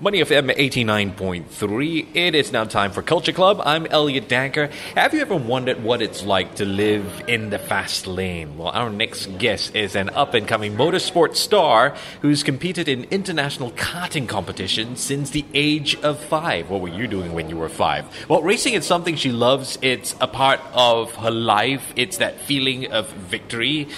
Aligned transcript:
Money 0.00 0.20
FM 0.20 0.54
89.3. 0.54 2.14
It 2.14 2.36
is 2.36 2.52
now 2.52 2.62
time 2.62 2.92
for 2.92 3.02
Culture 3.02 3.32
Club. 3.32 3.60
I'm 3.64 3.84
Elliot 3.86 4.28
Danker. 4.28 4.70
Have 4.94 5.12
you 5.12 5.18
ever 5.18 5.34
wondered 5.34 5.82
what 5.82 6.00
it's 6.00 6.22
like 6.22 6.54
to 6.54 6.64
live 6.64 7.24
in 7.26 7.50
the 7.50 7.58
fast 7.58 8.06
lane? 8.06 8.56
Well, 8.56 8.68
our 8.68 8.90
next 8.90 9.26
guest 9.38 9.74
is 9.74 9.96
an 9.96 10.10
up 10.10 10.34
and 10.34 10.46
coming 10.46 10.76
motorsport 10.76 11.34
star 11.34 11.96
who's 12.22 12.44
competed 12.44 12.86
in 12.86 13.08
international 13.10 13.72
karting 13.72 14.28
competitions 14.28 15.00
since 15.00 15.30
the 15.30 15.44
age 15.52 15.96
of 16.02 16.20
five. 16.20 16.70
What 16.70 16.80
were 16.80 16.86
you 16.86 17.08
doing 17.08 17.32
when 17.32 17.50
you 17.50 17.56
were 17.56 17.68
five? 17.68 18.06
Well, 18.28 18.40
racing 18.42 18.74
is 18.74 18.86
something 18.86 19.16
she 19.16 19.32
loves. 19.32 19.80
It's 19.82 20.14
a 20.20 20.28
part 20.28 20.60
of 20.74 21.12
her 21.16 21.32
life. 21.32 21.92
It's 21.96 22.18
that 22.18 22.38
feeling 22.42 22.92
of 22.92 23.08
victory 23.08 23.88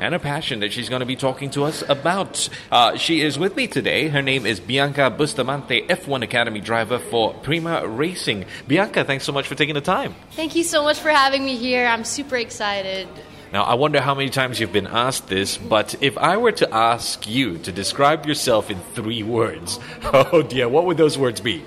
and 0.00 0.14
a 0.14 0.18
passion 0.18 0.60
that 0.60 0.72
she's 0.72 0.88
going 0.88 1.00
to 1.00 1.06
be 1.06 1.14
talking 1.14 1.50
to 1.50 1.64
us 1.64 1.84
about. 1.88 2.48
Uh, 2.72 2.96
she 2.96 3.20
is 3.20 3.38
with 3.38 3.54
me 3.54 3.68
today. 3.68 4.08
Her 4.08 4.22
name 4.22 4.46
is 4.46 4.58
Bianca 4.58 5.10
Bustamante, 5.10 5.86
F1 5.86 6.24
Academy 6.24 6.60
driver 6.60 6.98
for 6.98 7.34
Prema 7.34 7.86
Racing. 7.86 8.46
Bianca, 8.66 9.04
thanks 9.04 9.24
so 9.24 9.32
much 9.32 9.46
for 9.46 9.54
taking 9.54 9.74
the 9.74 9.80
time. 9.80 10.14
Thank 10.32 10.56
you 10.56 10.64
so 10.64 10.82
much 10.82 10.98
for 10.98 11.10
having 11.10 11.44
me 11.44 11.56
here. 11.56 11.86
I'm 11.86 12.04
super 12.04 12.36
excited. 12.36 13.06
Now, 13.52 13.64
I 13.64 13.74
wonder 13.74 14.00
how 14.00 14.14
many 14.14 14.30
times 14.30 14.60
you've 14.60 14.72
been 14.72 14.86
asked 14.86 15.28
this, 15.28 15.58
but 15.58 16.00
if 16.00 16.16
I 16.16 16.36
were 16.36 16.52
to 16.52 16.72
ask 16.72 17.28
you 17.28 17.58
to 17.58 17.72
describe 17.72 18.24
yourself 18.24 18.70
in 18.70 18.78
three 18.94 19.22
words, 19.24 19.78
oh 20.04 20.42
dear, 20.42 20.68
what 20.68 20.86
would 20.86 20.96
those 20.96 21.18
words 21.18 21.40
be? 21.40 21.62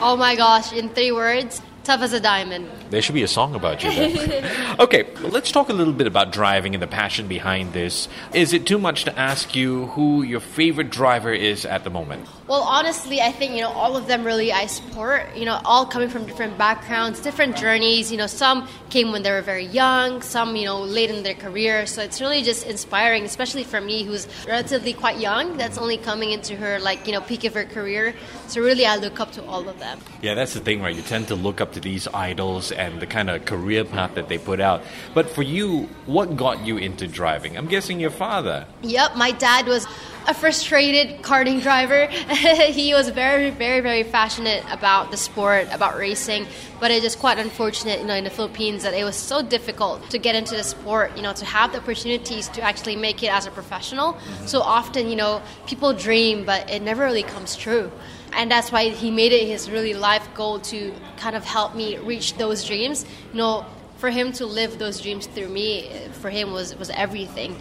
Oh 0.00 0.16
my 0.16 0.34
gosh, 0.34 0.72
in 0.72 0.88
three 0.90 1.12
words, 1.12 1.62
tough 1.88 2.02
as 2.02 2.12
a 2.12 2.20
diamond. 2.20 2.68
There 2.90 3.00
should 3.00 3.14
be 3.14 3.22
a 3.22 3.28
song 3.28 3.54
about 3.54 3.82
you 3.82 3.88
okay, 4.78 5.06
let's 5.22 5.50
talk 5.50 5.70
a 5.70 5.72
little 5.72 5.94
bit 5.94 6.06
about 6.06 6.32
driving 6.32 6.74
and 6.74 6.82
the 6.82 6.86
passion 6.86 7.28
behind 7.28 7.72
this. 7.72 8.08
Is 8.34 8.52
it 8.52 8.66
too 8.66 8.78
much 8.78 9.04
to 9.04 9.18
ask 9.18 9.56
you 9.56 9.86
who 9.96 10.22
your 10.22 10.40
favorite 10.40 10.90
driver 10.90 11.32
is 11.32 11.64
at 11.64 11.84
the 11.84 11.90
moment? 11.90 12.28
Well, 12.46 12.62
honestly, 12.62 13.20
I 13.20 13.32
think, 13.32 13.52
you 13.52 13.60
know, 13.60 13.70
all 13.70 13.96
of 13.96 14.06
them 14.06 14.24
really 14.24 14.52
I 14.52 14.66
support, 14.66 15.36
you 15.36 15.44
know, 15.44 15.60
all 15.64 15.84
coming 15.84 16.08
from 16.08 16.24
different 16.24 16.56
backgrounds, 16.56 17.20
different 17.20 17.56
journeys. 17.56 18.10
You 18.10 18.16
know, 18.16 18.26
some 18.26 18.68
came 18.88 19.12
when 19.12 19.22
they 19.22 19.30
were 19.30 19.42
very 19.42 19.66
young, 19.66 20.22
some, 20.22 20.56
you 20.56 20.64
know, 20.64 20.80
late 20.80 21.10
in 21.10 21.22
their 21.22 21.34
career. 21.34 21.86
So 21.86 22.02
it's 22.02 22.22
really 22.22 22.42
just 22.42 22.66
inspiring, 22.66 23.24
especially 23.24 23.64
for 23.64 23.82
me, 23.82 24.02
who's 24.02 24.26
relatively 24.46 24.94
quite 24.94 25.18
young, 25.18 25.58
that's 25.58 25.76
only 25.76 25.98
coming 25.98 26.30
into 26.30 26.56
her, 26.56 26.78
like, 26.80 27.06
you 27.06 27.12
know, 27.12 27.20
peak 27.20 27.44
of 27.44 27.52
her 27.52 27.66
career. 27.66 28.14
So 28.46 28.62
really, 28.62 28.86
I 28.86 28.96
look 28.96 29.20
up 29.20 29.32
to 29.32 29.44
all 29.44 29.68
of 29.68 29.78
them. 29.78 30.00
Yeah, 30.22 30.34
that's 30.34 30.54
the 30.54 30.60
thing, 30.60 30.80
right? 30.80 30.96
You 30.96 31.02
tend 31.02 31.28
to 31.28 31.34
look 31.34 31.60
up 31.60 31.72
to 31.72 31.77
these 31.80 32.08
idols 32.08 32.72
and 32.72 33.00
the 33.00 33.06
kind 33.06 33.30
of 33.30 33.44
career 33.44 33.84
path 33.84 34.14
that 34.14 34.28
they 34.28 34.38
put 34.38 34.60
out. 34.60 34.82
But 35.14 35.28
for 35.30 35.42
you, 35.42 35.88
what 36.06 36.36
got 36.36 36.64
you 36.66 36.76
into 36.76 37.06
driving? 37.06 37.56
I'm 37.56 37.66
guessing 37.66 38.00
your 38.00 38.10
father. 38.10 38.66
Yep, 38.82 39.16
my 39.16 39.32
dad 39.32 39.66
was 39.66 39.86
a 40.28 40.34
frustrated 40.34 41.22
karting 41.22 41.62
driver. 41.62 42.06
he 42.70 42.92
was 42.92 43.08
very, 43.08 43.48
very, 43.48 43.80
very 43.80 44.04
passionate 44.04 44.62
about 44.70 45.10
the 45.10 45.16
sport, 45.16 45.66
about 45.72 45.96
racing. 45.96 46.46
But 46.80 46.90
it 46.90 47.02
is 47.02 47.16
quite 47.16 47.38
unfortunate, 47.38 48.00
you 48.00 48.06
know, 48.06 48.14
in 48.14 48.24
the 48.24 48.30
Philippines 48.30 48.82
that 48.82 48.92
it 48.92 49.04
was 49.04 49.16
so 49.16 49.42
difficult 49.42 50.10
to 50.10 50.18
get 50.18 50.34
into 50.34 50.54
the 50.54 50.64
sport, 50.64 51.16
you 51.16 51.22
know, 51.22 51.32
to 51.32 51.44
have 51.46 51.72
the 51.72 51.78
opportunities 51.78 52.48
to 52.50 52.60
actually 52.60 52.94
make 52.94 53.22
it 53.22 53.32
as 53.32 53.46
a 53.46 53.50
professional. 53.50 54.12
Mm-hmm. 54.12 54.46
So 54.46 54.60
often, 54.60 55.08
you 55.08 55.16
know, 55.16 55.40
people 55.66 55.94
dream, 55.94 56.44
but 56.44 56.68
it 56.68 56.82
never 56.82 57.04
really 57.04 57.22
comes 57.22 57.56
true 57.56 57.90
and 58.32 58.50
that's 58.50 58.70
why 58.70 58.90
he 58.90 59.10
made 59.10 59.32
it 59.32 59.46
his 59.46 59.70
really 59.70 59.94
life 59.94 60.28
goal 60.34 60.58
to 60.60 60.92
kind 61.16 61.36
of 61.36 61.44
help 61.44 61.74
me 61.74 61.96
reach 61.98 62.34
those 62.34 62.64
dreams 62.64 63.04
you 63.32 63.38
know 63.38 63.64
for 63.96 64.10
him 64.10 64.32
to 64.32 64.46
live 64.46 64.78
those 64.78 65.00
dreams 65.00 65.26
through 65.26 65.48
me 65.48 65.90
for 66.20 66.30
him 66.30 66.52
was 66.52 66.76
was 66.76 66.90
everything 66.90 67.56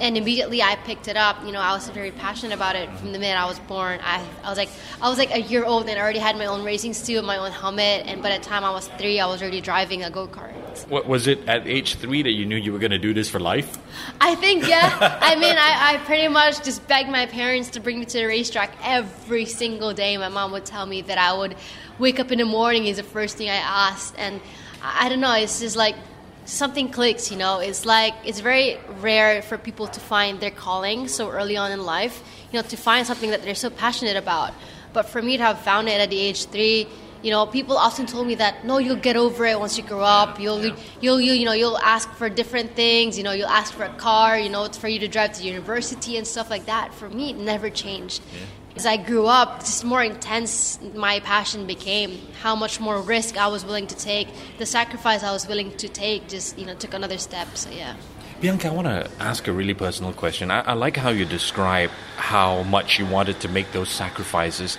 and 0.00 0.16
immediately 0.16 0.62
I 0.62 0.76
picked 0.76 1.08
it 1.08 1.16
up. 1.16 1.44
You 1.44 1.52
know, 1.52 1.60
I 1.60 1.72
was 1.72 1.88
very 1.90 2.10
passionate 2.10 2.54
about 2.54 2.76
it 2.76 2.90
from 2.98 3.12
the 3.12 3.18
minute 3.18 3.40
I 3.40 3.46
was 3.46 3.58
born. 3.60 4.00
I, 4.02 4.24
I 4.44 4.48
was 4.48 4.58
like 4.58 4.70
I 5.00 5.08
was 5.08 5.18
like 5.18 5.32
a 5.32 5.40
year 5.40 5.64
old 5.64 5.88
and 5.88 5.98
I 5.98 6.02
already 6.02 6.18
had 6.18 6.36
my 6.36 6.46
own 6.46 6.64
racing 6.64 6.94
suit, 6.94 7.24
my 7.24 7.36
own 7.36 7.50
helmet, 7.50 8.06
and 8.06 8.22
by 8.22 8.36
the 8.36 8.42
time 8.42 8.64
I 8.64 8.70
was 8.70 8.88
three, 8.98 9.20
I 9.20 9.26
was 9.26 9.42
already 9.42 9.60
driving 9.60 10.04
a 10.04 10.10
go 10.10 10.26
kart. 10.28 10.54
What 10.84 11.06
was 11.06 11.26
it 11.26 11.48
at 11.48 11.66
age 11.66 11.96
three 11.96 12.22
that 12.22 12.30
you 12.30 12.46
knew 12.46 12.56
you 12.56 12.72
were 12.72 12.78
going 12.78 12.92
to 12.92 12.98
do 12.98 13.14
this 13.14 13.28
for 13.28 13.40
life? 13.40 13.78
I 14.20 14.34
think 14.36 14.66
yeah. 14.68 15.18
I 15.20 15.34
mean, 15.36 15.56
I, 15.56 15.94
I 15.94 15.96
pretty 16.04 16.28
much 16.28 16.64
just 16.64 16.86
begged 16.86 17.10
my 17.10 17.26
parents 17.26 17.70
to 17.70 17.80
bring 17.80 17.98
me 17.98 18.06
to 18.06 18.18
the 18.18 18.26
racetrack 18.26 18.76
every 18.82 19.44
single 19.44 19.92
day. 19.92 20.16
My 20.16 20.28
mom 20.28 20.52
would 20.52 20.66
tell 20.66 20.86
me 20.86 21.02
that 21.02 21.18
I 21.18 21.32
would 21.32 21.56
wake 21.98 22.20
up 22.20 22.30
in 22.30 22.38
the 22.38 22.44
morning 22.44 22.86
is 22.86 22.96
the 22.96 23.02
first 23.02 23.36
thing 23.36 23.48
I 23.48 23.56
asked, 23.56 24.14
and 24.18 24.40
I, 24.82 25.06
I 25.06 25.08
don't 25.08 25.20
know. 25.20 25.34
It's 25.34 25.60
just 25.60 25.76
like 25.76 25.96
something 26.44 26.88
clicks, 26.88 27.30
you 27.30 27.36
know. 27.36 27.58
It's 27.60 27.84
like 27.84 28.14
it's 28.24 28.40
very 28.40 28.78
rare 29.00 29.42
for 29.42 29.58
people 29.58 29.86
to 29.88 30.00
find 30.00 30.40
their 30.40 30.50
calling 30.50 31.08
so 31.08 31.30
early 31.30 31.56
on 31.56 31.72
in 31.72 31.84
life, 31.84 32.22
you 32.52 32.58
know, 32.58 32.68
to 32.68 32.76
find 32.76 33.06
something 33.06 33.30
that 33.30 33.42
they're 33.42 33.54
so 33.54 33.70
passionate 33.70 34.16
about. 34.16 34.52
But 34.92 35.08
for 35.08 35.20
me 35.20 35.36
to 35.36 35.42
have 35.42 35.60
found 35.60 35.88
it 35.88 36.00
at 36.00 36.10
the 36.10 36.18
age 36.18 36.46
three, 36.46 36.88
you 37.22 37.30
know, 37.30 37.46
people 37.46 37.76
often 37.76 38.06
told 38.06 38.26
me 38.26 38.34
that 38.36 38.64
no, 38.64 38.78
you'll 38.78 38.96
get 38.96 39.16
over 39.16 39.44
it 39.44 39.58
once 39.58 39.76
you 39.76 39.84
grow 39.84 40.00
up. 40.00 40.40
You'll, 40.40 40.74
you'll, 41.00 41.20
you, 41.20 41.32
you 41.32 41.44
know, 41.44 41.52
you'll 41.52 41.78
ask 41.78 42.10
for 42.12 42.28
different 42.28 42.74
things. 42.76 43.16
You 43.18 43.24
know, 43.24 43.32
you'll 43.32 43.48
ask 43.48 43.72
for 43.74 43.84
a 43.84 43.94
car. 43.94 44.38
You 44.38 44.48
know, 44.48 44.64
it's 44.64 44.78
for 44.78 44.88
you 44.88 44.98
to 45.00 45.08
drive 45.08 45.32
to 45.34 45.44
university 45.44 46.16
and 46.16 46.26
stuff 46.26 46.50
like 46.50 46.66
that. 46.66 46.94
For 46.94 47.08
me, 47.08 47.30
it 47.30 47.36
never 47.36 47.70
changed. 47.70 48.22
Yeah 48.32 48.46
as 48.78 48.86
I 48.86 48.96
grew 48.96 49.26
up, 49.26 49.58
just 49.60 49.84
more 49.84 50.04
intense 50.04 50.78
my 50.94 51.18
passion 51.18 51.66
became. 51.66 52.16
How 52.40 52.54
much 52.54 52.78
more 52.78 53.00
risk 53.00 53.36
I 53.36 53.48
was 53.48 53.64
willing 53.64 53.88
to 53.88 53.96
take, 53.96 54.28
the 54.58 54.66
sacrifice 54.66 55.24
I 55.24 55.32
was 55.32 55.48
willing 55.48 55.76
to 55.78 55.88
take, 55.88 56.28
just 56.28 56.56
you 56.56 56.64
know, 56.64 56.74
took 56.74 56.94
another 56.94 57.18
step. 57.18 57.48
So 57.56 57.70
yeah. 57.70 57.96
Bianca, 58.40 58.68
I 58.68 58.70
want 58.70 58.86
to 58.86 59.10
ask 59.18 59.48
a 59.48 59.52
really 59.52 59.74
personal 59.74 60.12
question. 60.12 60.52
I, 60.52 60.60
I 60.60 60.74
like 60.74 60.96
how 60.96 61.10
you 61.10 61.24
describe 61.24 61.90
how 62.16 62.62
much 62.62 63.00
you 63.00 63.06
wanted 63.06 63.40
to 63.40 63.48
make 63.48 63.72
those 63.72 63.88
sacrifices. 63.88 64.78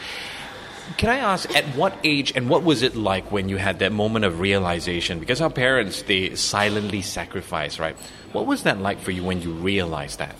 Can 0.97 1.09
I 1.09 1.17
ask, 1.17 1.55
at 1.55 1.65
what 1.75 1.93
age 2.03 2.33
and 2.35 2.49
what 2.49 2.63
was 2.63 2.81
it 2.81 2.95
like 2.95 3.31
when 3.31 3.47
you 3.47 3.57
had 3.57 3.79
that 3.79 3.91
moment 3.91 4.25
of 4.25 4.39
realization? 4.39 5.19
Because 5.19 5.39
our 5.39 5.49
parents, 5.49 6.01
they 6.03 6.35
silently 6.35 7.01
sacrifice, 7.01 7.79
right? 7.79 7.95
What 8.31 8.45
was 8.45 8.63
that 8.63 8.79
like 8.79 8.99
for 8.99 9.11
you 9.11 9.23
when 9.23 9.41
you 9.41 9.51
realized 9.51 10.19
that? 10.19 10.35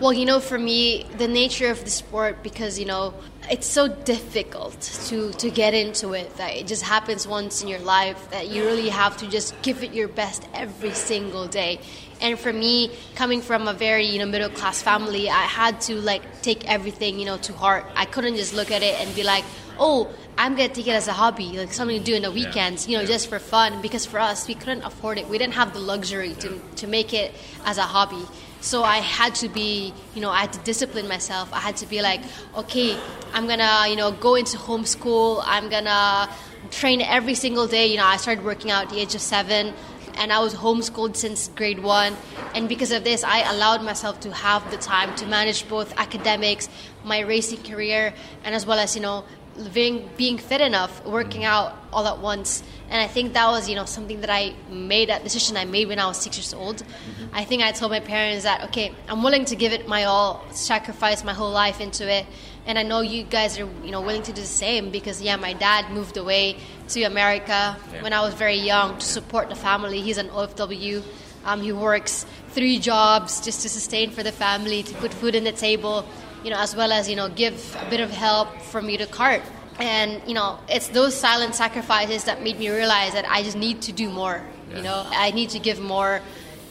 Well, 0.00 0.12
you 0.12 0.24
know, 0.24 0.40
for 0.40 0.58
me, 0.58 1.06
the 1.18 1.28
nature 1.28 1.70
of 1.70 1.84
the 1.84 1.90
sport, 1.90 2.42
because, 2.42 2.80
you 2.80 2.84
know, 2.84 3.14
it's 3.48 3.66
so 3.66 3.86
difficult 3.86 4.80
to, 5.06 5.32
to 5.34 5.50
get 5.50 5.72
into 5.72 6.14
it 6.14 6.36
that 6.36 6.56
it 6.56 6.66
just 6.66 6.82
happens 6.82 7.28
once 7.28 7.62
in 7.62 7.68
your 7.68 7.78
life 7.78 8.30
that 8.30 8.48
you 8.48 8.64
really 8.64 8.88
have 8.88 9.16
to 9.18 9.28
just 9.28 9.54
give 9.62 9.84
it 9.84 9.92
your 9.92 10.08
best 10.08 10.48
every 10.52 10.92
single 10.92 11.46
day. 11.46 11.78
And 12.20 12.38
for 12.38 12.52
me, 12.52 12.90
coming 13.14 13.40
from 13.40 13.68
a 13.68 13.74
very, 13.74 14.06
you 14.06 14.18
know, 14.18 14.26
middle 14.26 14.48
class 14.48 14.82
family, 14.82 15.28
I 15.28 15.42
had 15.42 15.80
to 15.82 15.94
like 15.96 16.42
take 16.42 16.68
everything, 16.68 17.18
you 17.18 17.26
know, 17.26 17.36
to 17.38 17.52
heart. 17.52 17.86
I 17.94 18.04
couldn't 18.06 18.36
just 18.36 18.54
look 18.54 18.70
at 18.70 18.82
it 18.82 19.00
and 19.00 19.14
be 19.14 19.22
like, 19.22 19.44
oh, 19.78 20.12
I'm 20.36 20.54
gonna 20.56 20.68
take 20.68 20.88
it 20.88 20.92
as 20.92 21.08
a 21.08 21.12
hobby, 21.12 21.58
like 21.58 21.72
something 21.72 21.98
to 21.98 22.04
do 22.04 22.14
in 22.14 22.22
the 22.22 22.32
weekends, 22.32 22.88
you 22.88 22.98
know, 22.98 23.04
just 23.04 23.28
for 23.28 23.38
fun. 23.38 23.80
Because 23.82 24.04
for 24.04 24.18
us, 24.18 24.48
we 24.48 24.54
couldn't 24.54 24.82
afford 24.82 25.18
it. 25.18 25.28
We 25.28 25.38
didn't 25.38 25.54
have 25.54 25.72
the 25.72 25.80
luxury 25.80 26.34
to, 26.34 26.60
to 26.76 26.86
make 26.86 27.12
it 27.14 27.34
as 27.64 27.78
a 27.78 27.82
hobby. 27.82 28.24
So 28.60 28.82
I 28.82 28.96
had 28.96 29.34
to 29.36 29.48
be, 29.48 29.92
you 30.14 30.22
know, 30.22 30.30
I 30.30 30.40
had 30.40 30.52
to 30.54 30.58
discipline 30.60 31.06
myself. 31.06 31.52
I 31.52 31.60
had 31.60 31.76
to 31.78 31.86
be 31.86 32.00
like, 32.00 32.22
okay, 32.56 32.98
I'm 33.34 33.46
gonna, 33.46 33.86
you 33.88 33.96
know, 33.96 34.10
go 34.10 34.36
into 34.36 34.56
homeschool. 34.56 35.42
I'm 35.44 35.68
gonna 35.68 36.30
train 36.70 37.02
every 37.02 37.34
single 37.34 37.66
day. 37.66 37.86
You 37.88 37.98
know, 37.98 38.06
I 38.06 38.16
started 38.16 38.42
working 38.44 38.70
out 38.70 38.84
at 38.84 38.90
the 38.90 39.00
age 39.00 39.14
of 39.14 39.20
seven, 39.20 39.74
and 40.16 40.32
I 40.32 40.40
was 40.40 40.54
homeschooled 40.54 41.14
since 41.14 41.48
grade 41.48 41.82
one. 41.82 42.16
And 42.54 42.68
because 42.68 42.90
of 42.90 43.04
this, 43.04 43.22
I 43.22 43.40
allowed 43.52 43.82
myself 43.82 44.20
to 44.20 44.32
have 44.32 44.68
the 44.70 44.78
time 44.78 45.14
to 45.16 45.26
manage 45.26 45.68
both 45.68 45.92
academics, 45.98 46.68
my 47.04 47.20
racing 47.20 47.62
career, 47.64 48.14
and 48.44 48.54
as 48.54 48.64
well 48.64 48.78
as, 48.78 48.96
you 48.96 49.02
know, 49.02 49.24
being 49.72 50.08
being 50.16 50.38
fit 50.38 50.60
enough, 50.60 51.04
working 51.04 51.44
out 51.44 51.76
all 51.92 52.06
at 52.06 52.18
once. 52.18 52.62
And 52.90 53.00
I 53.00 53.06
think 53.06 53.32
that 53.32 53.48
was, 53.48 53.68
you 53.68 53.76
know, 53.76 53.84
something 53.84 54.20
that 54.20 54.30
I 54.30 54.54
made 54.68 55.08
that 55.08 55.22
decision 55.22 55.56
I 55.56 55.64
made 55.64 55.88
when 55.88 55.98
I 55.98 56.06
was 56.06 56.18
six 56.18 56.36
years 56.36 56.52
old. 56.52 56.76
Mm-hmm. 56.76 57.34
I 57.34 57.44
think 57.44 57.62
I 57.62 57.72
told 57.72 57.90
my 57.90 58.00
parents 58.00 58.44
that 58.44 58.64
okay, 58.68 58.92
I'm 59.08 59.22
willing 59.22 59.44
to 59.46 59.56
give 59.56 59.72
it 59.72 59.88
my 59.88 60.04
all, 60.04 60.44
sacrifice 60.50 61.24
my 61.24 61.32
whole 61.32 61.50
life 61.50 61.80
into 61.80 62.10
it. 62.10 62.26
And 62.66 62.78
I 62.78 62.82
know 62.82 63.00
you 63.00 63.24
guys 63.24 63.58
are, 63.58 63.68
you 63.84 63.90
know, 63.90 64.00
willing 64.00 64.22
to 64.22 64.32
do 64.32 64.40
the 64.40 64.46
same 64.46 64.90
because 64.90 65.20
yeah, 65.20 65.36
my 65.36 65.52
dad 65.52 65.90
moved 65.90 66.16
away 66.16 66.56
to 66.88 67.02
America 67.02 67.76
yeah. 67.92 68.02
when 68.02 68.12
I 68.12 68.22
was 68.22 68.34
very 68.34 68.56
young 68.56 68.98
to 68.98 69.06
support 69.06 69.50
the 69.50 69.54
family. 69.56 70.00
He's 70.00 70.18
an 70.18 70.28
OFW. 70.28 71.02
Um, 71.44 71.60
he 71.60 71.72
works 71.72 72.24
three 72.50 72.78
jobs 72.78 73.44
just 73.44 73.62
to 73.62 73.68
sustain 73.68 74.10
for 74.10 74.22
the 74.22 74.32
family, 74.32 74.82
to 74.82 74.94
put 74.94 75.12
food 75.12 75.36
on 75.36 75.44
the 75.44 75.52
table 75.52 76.06
you 76.44 76.50
know, 76.50 76.58
as 76.58 76.76
well 76.76 76.92
as, 76.92 77.08
you 77.08 77.16
know, 77.16 77.28
give 77.28 77.76
a 77.80 77.90
bit 77.90 78.00
of 78.00 78.10
help 78.10 78.60
for 78.60 78.82
me 78.82 78.98
to 78.98 79.06
cart. 79.06 79.42
And, 79.78 80.22
you 80.28 80.34
know, 80.34 80.58
it's 80.68 80.88
those 80.88 81.14
silent 81.14 81.54
sacrifices 81.54 82.24
that 82.24 82.42
made 82.42 82.58
me 82.58 82.68
realize 82.68 83.14
that 83.14 83.24
I 83.28 83.42
just 83.42 83.56
need 83.56 83.82
to 83.82 83.92
do 83.92 84.10
more, 84.10 84.44
yeah. 84.70 84.76
you 84.76 84.82
know, 84.82 85.06
I 85.10 85.32
need 85.32 85.50
to 85.50 85.58
give 85.58 85.80
more. 85.80 86.20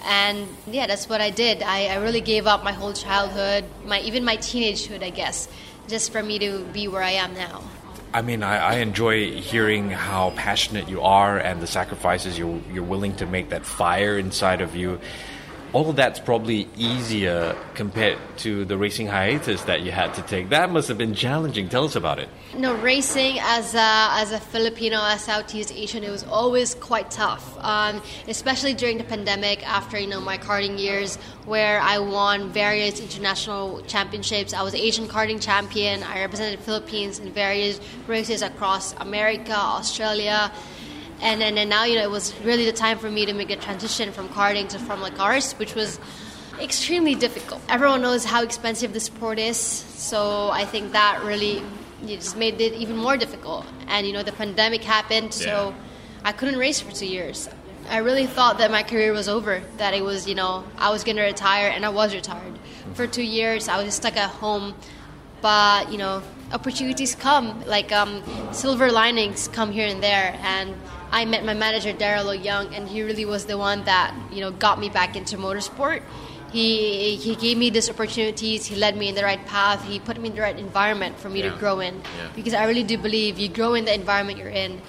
And 0.06 0.48
yeah, 0.68 0.88
that's 0.88 1.10
what 1.10 1.20
I 1.20 1.32
did. 1.32 1.64
I, 1.64 1.88
I 1.88 1.96
really 1.96 2.22
gave 2.22 2.46
up 2.46 2.64
my 2.64 2.72
whole 2.72 2.94
childhood, 2.94 3.66
my 3.86 4.00
even 4.02 4.24
my 4.24 4.38
teenagehood, 4.38 5.04
I 5.04 5.10
guess, 5.10 5.48
just 5.88 6.12
for 6.12 6.22
me 6.22 6.40
to 6.40 6.64
be 6.72 6.88
where 6.88 7.02
I 7.02 7.12
am 7.12 7.34
now. 7.34 7.64
I 8.14 8.22
mean, 8.22 8.44
I, 8.44 8.58
I, 8.58 8.74
enjoy 8.76 9.32
hearing 9.32 9.90
how 9.90 10.34
passionate 10.36 10.88
you 10.88 11.02
are 11.02 11.40
and 11.40 11.60
the 11.60 11.68
sacrifices 11.68 12.38
you're, 12.38 12.62
you're 12.72 12.84
willing 12.84 13.16
to 13.16 13.26
make, 13.26 13.50
that 13.50 13.66
fire 13.66 14.20
inside 14.20 14.62
of 14.62 14.76
you 14.76 15.00
all 15.74 15.90
of 15.90 15.96
that's 15.96 16.20
probably 16.20 16.68
easier 16.78 17.56
compared 17.74 18.20
to 18.38 18.64
the 18.66 18.78
racing 18.78 19.08
hiatus 19.08 19.64
that 19.64 19.82
you 19.82 19.92
had 19.92 20.14
to 20.14 20.22
take. 20.22 20.50
That 20.50 20.72
must 20.72 20.88
have 20.88 21.00
been 21.00 21.16
challenging. 21.16 21.68
Tell 21.68 21.86
us 21.86 21.96
about 21.96 22.20
it. 22.20 22.30
no, 22.56 22.76
racing 22.76 23.40
as 23.40 23.74
a, 23.74 24.08
as 24.22 24.32
a 24.32 24.40
Filipino, 24.40 25.00
as 25.04 25.24
Southeast 25.24 25.72
Asian, 25.74 26.04
it 26.04 26.12
was 26.12 26.24
always 26.26 26.76
quite 26.76 27.10
tough, 27.10 27.58
um, 27.60 28.02
especially 28.28 28.76
during 28.76 29.00
the 29.00 29.04
pandemic 29.04 29.68
after 29.68 29.98
you 29.98 30.08
know 30.08 30.22
my 30.22 30.38
karting 30.38 30.80
years, 30.80 31.16
where 31.46 31.80
I 31.82 31.98
won 31.98 32.52
various 32.52 33.00
international 33.00 33.82
championships. 33.88 34.54
I 34.54 34.62
was 34.62 34.76
Asian 34.76 35.08
karting 35.08 35.42
champion. 35.42 36.04
I 36.04 36.22
represented 36.22 36.60
Philippines 36.60 37.18
in 37.18 37.32
various 37.32 37.80
races 38.08 38.44
across 38.44 38.94
America, 39.02 39.56
Australia 39.56 40.52
and 41.22 41.42
then 41.42 41.58
and 41.58 41.70
now 41.70 41.86
you 41.86 41.96
know 41.96 42.04
it 42.04 42.12
was 42.12 42.34
really 42.42 42.66
the 42.66 42.74
time 42.74 42.98
for 42.98 43.10
me 43.10 43.26
to 43.26 43.34
make 43.34 43.50
a 43.50 43.56
transition 43.56 44.12
from 44.12 44.30
karting 44.30 44.68
to 44.70 44.80
Formula 44.80 45.12
Cars, 45.12 45.54
which 45.54 45.76
was 45.76 46.00
extremely 46.60 47.16
difficult. 47.16 47.62
Everyone 47.70 48.02
knows 48.02 48.26
how 48.26 48.44
expensive 48.44 48.94
the 48.94 49.00
sport 49.00 49.40
is, 49.40 49.58
so 49.58 50.50
I 50.52 50.66
think 50.66 50.92
that 50.92 51.24
really 51.24 51.64
just 52.06 52.38
made 52.38 52.60
it 52.60 52.74
even 52.74 52.98
more 52.98 53.18
difficult. 53.18 53.66
And 53.88 54.06
you 54.06 54.14
know 54.14 54.24
the 54.24 54.32
pandemic 54.32 54.84
happened, 54.84 55.38
yeah. 55.40 55.46
so 55.46 55.76
I 56.24 56.32
couldn't 56.32 56.60
race 56.60 56.80
for 56.80 56.92
two 56.92 57.08
years. 57.08 57.50
I 57.90 57.98
really 57.98 58.28
thought 58.28 58.60
that 58.60 58.72
my 58.72 58.84
career 58.84 59.12
was 59.12 59.28
over, 59.28 59.62
that 59.78 59.94
it 59.94 60.04
was 60.04 60.28
you 60.28 60.36
know 60.36 60.64
I 60.78 60.90
was 60.92 61.04
going 61.04 61.18
to 61.18 61.24
retire, 61.24 61.70
and 61.70 61.86
I 61.86 61.90
was 61.90 62.14
retired. 62.14 62.58
For 62.94 63.08
two 63.08 63.24
years, 63.24 63.68
I 63.68 63.78
was 63.78 63.86
just 63.86 63.98
stuck 63.98 64.18
at 64.18 64.30
home, 64.30 64.76
but 65.42 65.92
you 65.92 65.98
know 65.98 66.22
opportunities 66.52 67.16
come, 67.16 67.64
like 67.66 67.92
um, 67.92 68.24
silver 68.54 68.92
linings 68.92 69.48
come 69.48 69.72
here 69.72 69.88
and 69.88 70.02
there, 70.02 70.40
and 70.44 70.76
I 71.14 71.26
met 71.26 71.46
my 71.46 71.54
manager 71.54 71.94
Daryl 71.94 72.34
Young, 72.34 72.74
and 72.74 72.90
he 72.90 73.04
really 73.04 73.24
was 73.24 73.46
the 73.46 73.56
one 73.56 73.84
that 73.86 74.16
you 74.32 74.42
know 74.42 74.50
got 74.50 74.80
me 74.80 74.90
back 74.90 75.16
into 75.16 75.38
motorsport. 75.38 76.02
He 76.52 77.16
he 77.18 77.36
gave 77.36 77.56
me 77.56 77.70
these 77.70 77.88
opportunities. 77.88 78.66
He 78.66 78.76
led 78.76 78.98
me 78.98 79.10
in 79.10 79.16
the 79.16 79.24
right 79.24 79.44
path. 79.46 79.86
He 79.86 80.00
put 80.00 80.20
me 80.20 80.30
in 80.30 80.36
the 80.36 80.42
right 80.42 80.58
environment 80.58 81.20
for 81.20 81.30
me 81.30 81.44
yeah. 81.44 81.52
to 81.52 81.58
grow 81.58 81.80
in. 81.80 82.02
Yeah. 82.02 82.30
Because 82.36 82.56
I 82.56 82.66
really 82.66 82.84
do 82.84 82.98
believe 82.98 83.38
you 83.38 83.48
grow 83.48 83.76
in 83.76 83.86
the 83.86 83.94
environment 83.94 84.40
you're 84.40 84.50
in, 84.66 84.82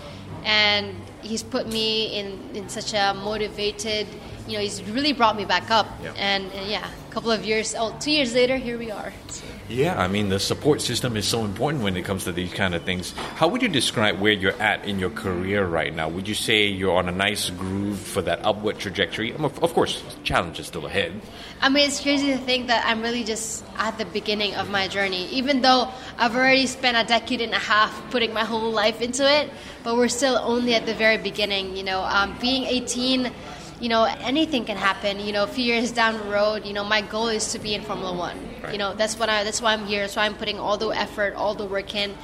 and 0.44 0.96
he's 1.20 1.42
put 1.42 1.68
me 1.68 2.18
in 2.18 2.56
in 2.56 2.68
such 2.70 2.94
a 2.94 3.12
motivated. 3.12 4.08
You 4.48 4.54
know, 4.54 4.60
he's 4.60 4.82
really 4.82 5.12
brought 5.12 5.36
me 5.36 5.44
back 5.44 5.70
up. 5.70 5.86
Yeah. 6.02 6.12
And, 6.16 6.52
and 6.52 6.68
yeah, 6.68 6.88
couple 7.14 7.30
of 7.30 7.44
years, 7.44 7.76
oh, 7.78 7.94
two 8.00 8.10
years 8.10 8.34
later, 8.34 8.56
here 8.56 8.76
we 8.76 8.90
are. 8.90 9.12
So. 9.28 9.44
Yeah, 9.68 9.96
I 9.96 10.08
mean, 10.08 10.30
the 10.30 10.40
support 10.40 10.82
system 10.82 11.16
is 11.16 11.24
so 11.24 11.44
important 11.44 11.84
when 11.84 11.96
it 11.96 12.04
comes 12.04 12.24
to 12.24 12.32
these 12.32 12.52
kind 12.52 12.74
of 12.74 12.82
things. 12.82 13.12
How 13.36 13.46
would 13.46 13.62
you 13.62 13.68
describe 13.68 14.18
where 14.18 14.32
you're 14.32 14.60
at 14.60 14.84
in 14.84 14.98
your 14.98 15.10
career 15.10 15.64
right 15.64 15.94
now? 15.94 16.08
Would 16.08 16.26
you 16.26 16.34
say 16.34 16.66
you're 16.66 16.96
on 16.96 17.08
a 17.08 17.12
nice 17.12 17.50
groove 17.50 18.00
for 18.00 18.20
that 18.22 18.44
upward 18.44 18.80
trajectory? 18.80 19.32
Of 19.32 19.74
course, 19.74 20.02
challenges 20.24 20.66
still 20.66 20.86
ahead. 20.86 21.12
I 21.60 21.68
mean, 21.68 21.86
it's 21.86 22.00
crazy 22.00 22.32
to 22.32 22.38
think 22.38 22.66
that 22.66 22.84
I'm 22.84 23.00
really 23.00 23.22
just 23.22 23.64
at 23.78 23.96
the 23.96 24.06
beginning 24.06 24.56
of 24.56 24.68
my 24.68 24.88
journey, 24.88 25.28
even 25.28 25.62
though 25.62 25.88
I've 26.18 26.34
already 26.34 26.66
spent 26.66 26.96
a 26.96 27.04
decade 27.06 27.40
and 27.40 27.54
a 27.54 27.60
half 27.60 27.94
putting 28.10 28.34
my 28.34 28.44
whole 28.44 28.72
life 28.72 29.00
into 29.00 29.22
it, 29.22 29.50
but 29.84 29.96
we're 29.96 30.08
still 30.08 30.36
only 30.42 30.74
at 30.74 30.84
the 30.84 30.94
very 30.94 31.18
beginning. 31.18 31.76
You 31.76 31.84
know, 31.84 32.02
um, 32.02 32.36
being 32.40 32.64
18 32.64 33.30
you 33.84 33.90
know, 33.90 34.04
anything 34.04 34.64
can 34.64 34.78
happen. 34.78 35.20
You 35.20 35.30
know, 35.30 35.42
a 35.44 35.46
few 35.46 35.62
years 35.62 35.92
down 35.92 36.16
the 36.16 36.24
road, 36.24 36.64
you 36.64 36.72
know, 36.72 36.84
my 36.84 37.02
goal 37.02 37.28
is 37.28 37.52
to 37.52 37.58
be 37.58 37.74
in 37.74 37.82
Formula 37.82 38.16
One. 38.16 38.38
Right. 38.62 38.72
You 38.72 38.78
know, 38.78 38.94
that's 38.94 39.18
what 39.18 39.28
I. 39.28 39.44
That's 39.44 39.60
why 39.60 39.74
I'm 39.74 39.84
here. 39.84 40.08
So 40.08 40.22
I'm 40.22 40.34
putting 40.36 40.58
all 40.58 40.78
the 40.78 40.88
effort, 40.88 41.34
all 41.34 41.54
the 41.54 41.66
work 41.66 41.94
in 41.94 42.14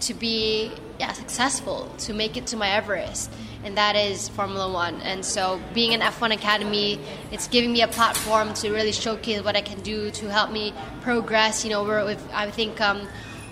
to 0.00 0.12
be 0.12 0.72
yeah 0.98 1.12
successful, 1.12 1.88
to 1.98 2.12
make 2.12 2.36
it 2.36 2.48
to 2.48 2.56
my 2.56 2.68
Everest, 2.68 3.30
and 3.62 3.76
that 3.76 3.94
is 3.94 4.28
Formula 4.30 4.72
One. 4.72 5.00
And 5.02 5.24
so, 5.24 5.60
being 5.72 5.94
an 5.94 6.00
F1 6.00 6.34
Academy, 6.34 6.98
it's 7.30 7.46
giving 7.46 7.72
me 7.72 7.82
a 7.82 7.88
platform 7.88 8.52
to 8.54 8.72
really 8.72 8.90
showcase 8.90 9.40
what 9.44 9.54
I 9.54 9.60
can 9.60 9.80
do 9.82 10.10
to 10.10 10.28
help 10.28 10.50
me 10.50 10.74
progress. 11.02 11.62
You 11.64 11.70
know, 11.70 11.84
we're, 11.84 12.18
I 12.32 12.50
think. 12.50 12.80
Um, 12.80 13.06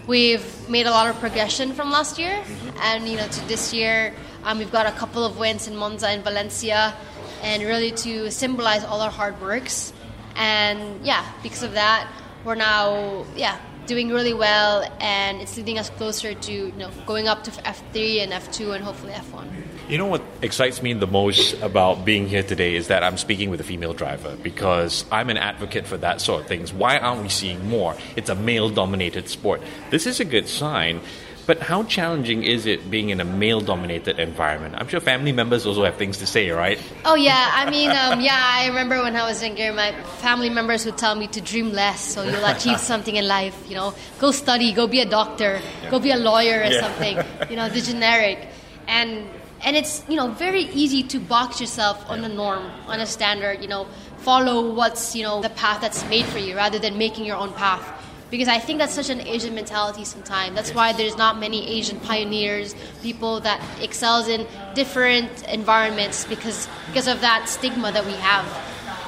we've 0.09 0.69
made 0.69 0.85
a 0.85 0.91
lot 0.91 1.07
of 1.09 1.15
progression 1.21 1.73
from 1.75 1.93
last 1.93 2.19
year, 2.19 2.35
mm-hmm. 2.35 2.79
and 2.83 3.09
you 3.09 3.17
know, 3.17 3.29
to 3.29 3.41
this 3.47 3.73
year, 3.73 4.13
um, 4.43 4.59
we've 4.59 4.73
got 4.73 4.87
a 4.87 4.91
couple 4.91 5.25
of 5.25 5.39
wins 5.39 5.69
in 5.69 5.77
Monza 5.77 6.09
and 6.09 6.25
Valencia 6.25 6.93
and 7.43 7.63
really 7.63 7.91
to 7.91 8.31
symbolize 8.31 8.85
all 8.85 9.01
our 9.01 9.11
hard 9.11 9.41
works. 9.41 9.93
And 10.37 11.05
yeah, 11.05 11.31
because 11.43 11.63
of 11.63 11.75
that, 11.75 12.11
we're 12.45 12.55
now 12.55 13.27
yeah 13.37 13.59
doing 13.87 14.11
really 14.11 14.33
well, 14.33 14.85
and 15.01 15.41
it's 15.41 15.57
leading 15.57 15.79
us 15.79 15.91
closer 15.91 16.35
to 16.35 16.53
you 16.53 16.73
know 16.73 16.91
going 17.07 17.29
up 17.29 17.45
to 17.45 17.51
F3 17.51 18.23
and 18.23 18.33
F2 18.33 18.75
and 18.75 18.85
hopefully 18.85 19.13
F1. 19.13 19.49
You 19.89 19.99
know 19.99 20.07
what 20.07 20.23
excites 20.41 20.83
me 20.83 20.93
the 20.93 21.07
most 21.07 21.61
about 21.61 22.05
being 22.05 22.29
here 22.29 22.43
today 22.43 22.77
is 22.77 22.89
that 22.89 23.03
I'm 23.03 23.19
speaking 23.19 23.51
with 23.51 23.61
a 23.61 23.65
female 23.65 23.93
driver 23.93 24.37
because 24.37 25.05
I'm 25.11 25.29
an 25.29 25.37
advocate 25.37 25.87
for 25.87 25.97
that 25.99 26.21
sort 26.21 26.43
of 26.43 26.47
things. 26.47 26.73
Why 26.73 26.99
aren't 26.99 27.23
we 27.23 27.29
seeing 27.29 27.69
more? 27.69 27.97
It's 28.17 28.31
a 28.31 28.35
male 28.35 28.71
dominated 28.71 29.29
sport. 29.29 29.61
This 29.91 30.07
is 30.07 30.21
a 30.21 30.25
good 30.25 30.49
sign 30.49 31.01
but 31.47 31.61
how 31.61 31.83
challenging 31.85 32.45
is 32.45 32.67
it 32.67 32.91
being 32.91 33.11
in 33.11 33.21
a 33.21 33.25
male 33.25 33.61
dominated 33.61 34.19
environment? 34.21 34.77
I'm 34.79 34.87
sure 34.89 35.01
family 35.01 35.33
members 35.33 35.67
also 35.67 35.85
have 35.85 35.97
things 35.97 36.19
to 36.19 36.27
say, 36.27 36.51
right? 36.51 36.79
Oh, 37.05 37.15
yeah. 37.15 37.51
I 37.55 37.69
mean, 37.71 37.91
um, 37.91 38.21
yeah, 38.21 38.39
I 38.39 38.69
remember 38.69 39.03
when 39.03 39.17
I 39.17 39.27
was 39.27 39.43
younger, 39.43 39.73
my 39.73 39.93
family 40.19 40.51
members 40.51 40.87
would 40.87 40.99
tell 40.99 41.15
me 41.15 41.27
to 41.29 41.41
dream 41.41 41.73
less 41.73 42.01
so 42.01 42.23
you'll 42.23 42.45
achieve 42.45 42.79
something 42.93 43.17
in 43.17 43.27
life. 43.27 43.57
You 43.69 43.75
know, 43.75 43.95
go 44.19 44.31
study, 44.31 44.73
go 44.73 44.87
be 44.87 45.01
a 45.01 45.09
doctor, 45.09 45.61
yeah. 45.83 45.91
go 45.91 45.99
be 45.99 46.13
a 46.13 46.17
lawyer 46.17 46.61
or 46.61 46.65
yeah. 46.65 46.81
something, 46.81 47.19
you 47.51 47.57
know, 47.57 47.69
the 47.69 47.81
generic. 47.81 48.49
And 48.87 49.27
and 49.65 49.77
it's 49.77 50.05
you 50.09 50.17
know 50.17 50.29
very 50.29 50.63
easy 50.63 51.03
to 51.03 51.21
box 51.21 51.61
yourself 51.61 52.05
on 52.11 52.25
a 52.25 52.29
norm 52.29 52.65
on 52.87 53.01
a 53.01 53.07
standard 53.07 53.63
you 53.63 53.69
know 53.69 53.87
follow 54.19 54.73
what's 54.75 55.15
you 55.15 55.23
know 55.23 55.41
the 55.41 55.51
path 55.51 55.81
that's 55.81 56.05
made 56.09 56.25
for 56.27 56.39
you 56.39 56.57
rather 56.57 56.79
than 56.79 56.99
making 56.99 57.25
your 57.25 57.37
own 57.37 57.53
path 57.53 58.02
because 58.33 58.49
I 58.49 58.59
think 58.59 58.79
that's 58.79 58.95
such 58.95 59.11
an 59.11 59.21
Asian 59.21 59.55
mentality 59.55 60.05
sometimes. 60.05 60.57
That's 60.57 60.75
why 60.75 60.95
there's 60.95 61.19
not 61.19 61.39
many 61.39 61.69
Asian 61.69 62.01
pioneers, 62.01 62.75
people 63.03 63.41
that 63.41 63.61
excels 63.81 64.27
in 64.27 64.47
different 64.75 65.31
environments 65.49 66.25
because 66.25 66.67
because 66.87 67.07
of 67.07 67.21
that 67.21 67.49
stigma 67.49 67.93
that 67.93 68.07
we 68.07 68.15
have. 68.15 68.47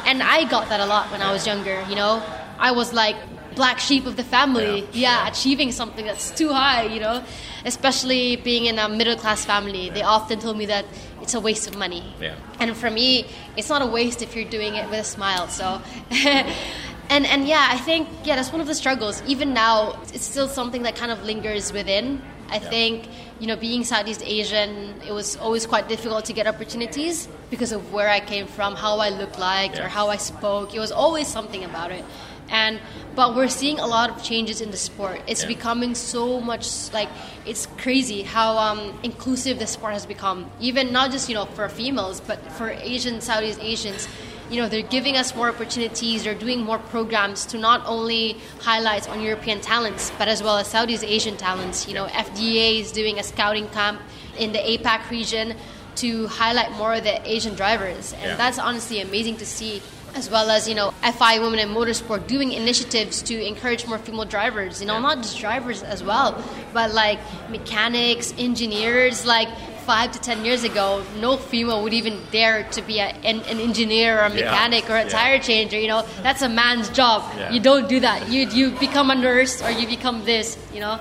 And 0.06 0.22
I 0.22 0.44
got 0.44 0.68
that 0.68 0.80
a 0.80 0.84
lot 0.84 1.10
when 1.10 1.22
I 1.22 1.32
was 1.32 1.46
younger, 1.46 1.82
you 1.88 1.96
know. 1.96 2.22
I 2.58 2.72
was 2.72 2.92
like 2.92 3.16
black 3.54 3.78
sheep 3.78 4.04
of 4.04 4.16
the 4.16 4.24
family. 4.24 4.80
Yeah, 4.92 5.24
yeah, 5.24 5.28
achieving 5.28 5.72
something 5.72 6.04
that's 6.04 6.30
too 6.30 6.52
high, 6.52 6.82
you 6.82 7.00
know. 7.00 7.24
Especially 7.64 8.36
being 8.36 8.66
in 8.66 8.78
a 8.78 8.90
middle 8.90 9.16
class 9.16 9.46
family, 9.46 9.88
they 9.88 10.02
often 10.02 10.38
told 10.38 10.58
me 10.58 10.66
that 10.66 10.84
it's 11.22 11.32
a 11.32 11.40
waste 11.40 11.66
of 11.66 11.78
money. 11.78 12.04
Yeah. 12.20 12.36
And 12.60 12.76
for 12.76 12.90
me, 12.90 13.26
it's 13.56 13.70
not 13.70 13.80
a 13.80 13.86
waste 13.86 14.20
if 14.20 14.36
you're 14.36 14.50
doing 14.50 14.74
it 14.74 14.90
with 14.90 15.00
a 15.00 15.04
smile. 15.04 15.48
So 15.48 15.80
and 17.14 17.26
and 17.26 17.46
yeah, 17.46 17.68
I 17.70 17.78
think 17.78 18.08
yeah, 18.24 18.34
that's 18.34 18.50
one 18.50 18.60
of 18.60 18.66
the 18.66 18.74
struggles. 18.74 19.22
Even 19.26 19.54
now, 19.54 20.02
it's 20.12 20.24
still 20.24 20.48
something 20.48 20.82
that 20.82 20.96
kind 20.96 21.12
of 21.12 21.22
lingers 21.22 21.72
within. 21.72 22.20
I 22.48 22.56
yeah. 22.56 22.70
think 22.70 23.08
you 23.38 23.46
know, 23.46 23.56
being 23.56 23.84
Southeast 23.84 24.22
Asian, 24.24 25.00
it 25.06 25.12
was 25.12 25.36
always 25.36 25.66
quite 25.66 25.88
difficult 25.88 26.24
to 26.26 26.32
get 26.32 26.46
opportunities 26.46 27.28
because 27.50 27.72
of 27.72 27.92
where 27.92 28.08
I 28.08 28.20
came 28.20 28.46
from, 28.46 28.74
how 28.74 28.98
I 28.98 29.10
looked 29.10 29.38
like, 29.38 29.74
yeah. 29.74 29.84
or 29.84 29.88
how 29.88 30.08
I 30.08 30.16
spoke. 30.16 30.74
It 30.74 30.80
was 30.80 30.92
always 30.92 31.28
something 31.28 31.64
about 31.64 31.92
it. 31.92 32.04
And 32.48 32.80
but 33.14 33.36
we're 33.36 33.48
seeing 33.48 33.78
a 33.78 33.86
lot 33.86 34.10
of 34.10 34.22
changes 34.22 34.60
in 34.60 34.70
the 34.72 34.76
sport. 34.76 35.20
It's 35.28 35.42
yeah. 35.42 35.54
becoming 35.54 35.94
so 35.94 36.40
much 36.40 36.92
like 36.92 37.08
it's 37.46 37.66
crazy 37.78 38.22
how 38.22 38.58
um, 38.58 38.98
inclusive 39.04 39.60
the 39.60 39.68
sport 39.68 39.92
has 39.92 40.04
become. 40.04 40.50
Even 40.60 40.92
not 40.92 41.12
just 41.12 41.28
you 41.28 41.36
know 41.36 41.46
for 41.46 41.68
females, 41.68 42.20
but 42.20 42.38
for 42.52 42.70
Asian 42.70 43.20
Southeast 43.20 43.60
Asians 43.62 44.08
you 44.50 44.60
know, 44.60 44.68
they're 44.68 44.82
giving 44.82 45.16
us 45.16 45.34
more 45.34 45.48
opportunities, 45.48 46.24
they're 46.24 46.34
doing 46.34 46.60
more 46.60 46.78
programs 46.78 47.46
to 47.46 47.58
not 47.58 47.82
only 47.86 48.36
highlight 48.60 49.08
on 49.08 49.20
European 49.20 49.60
talents, 49.60 50.12
but 50.18 50.28
as 50.28 50.42
well 50.42 50.58
as 50.58 50.68
Southeast 50.68 51.04
Asian 51.04 51.36
talents. 51.36 51.88
You 51.88 51.94
know, 51.94 52.06
FIA 52.08 52.80
is 52.80 52.92
doing 52.92 53.18
a 53.18 53.22
scouting 53.22 53.68
camp 53.68 54.00
in 54.38 54.52
the 54.52 54.58
APAC 54.58 55.10
region 55.10 55.56
to 55.96 56.26
highlight 56.26 56.72
more 56.72 56.94
of 56.94 57.04
the 57.04 57.30
Asian 57.30 57.54
drivers. 57.54 58.12
And 58.14 58.24
yeah. 58.24 58.36
that's 58.36 58.58
honestly 58.58 59.00
amazing 59.00 59.36
to 59.38 59.46
see 59.46 59.80
as 60.14 60.30
well 60.30 60.48
as 60.48 60.68
you 60.68 60.74
know 60.74 60.92
FIA 61.02 61.40
Women 61.40 61.58
in 61.58 61.68
Motorsport 61.70 62.26
doing 62.26 62.52
initiatives 62.52 63.22
to 63.22 63.46
encourage 63.46 63.86
more 63.86 63.98
female 63.98 64.24
drivers. 64.24 64.80
You 64.80 64.86
know, 64.86 65.00
not 65.00 65.18
just 65.18 65.38
drivers 65.38 65.82
as 65.82 66.02
well, 66.02 66.42
but 66.72 66.94
like 66.94 67.18
mechanics, 67.50 68.32
engineers. 68.38 69.26
Like 69.26 69.48
five 69.86 70.12
to 70.12 70.20
ten 70.20 70.44
years 70.44 70.64
ago, 70.64 71.04
no 71.20 71.36
female 71.36 71.82
would 71.82 71.92
even 71.92 72.20
dare 72.30 72.64
to 72.70 72.82
be 72.82 72.98
a, 72.98 73.06
an, 73.06 73.40
an, 73.40 73.58
engineer 73.60 74.20
or 74.20 74.24
a 74.24 74.30
mechanic 74.30 74.84
yeah. 74.88 74.94
or 74.94 75.06
a 75.06 75.08
tire 75.08 75.38
changer. 75.38 75.78
You 75.78 75.88
know, 75.88 76.06
that's 76.22 76.42
a 76.42 76.48
man's 76.48 76.88
job. 76.90 77.22
Yeah. 77.36 77.52
You 77.52 77.60
don't 77.60 77.88
do 77.88 78.00
that. 78.00 78.30
You 78.30 78.48
you 78.48 78.70
become 78.70 79.10
a 79.10 79.14
nurse 79.14 79.62
or 79.62 79.70
you 79.70 79.86
become 79.86 80.24
this. 80.24 80.58
You 80.72 80.80
know, 80.80 81.00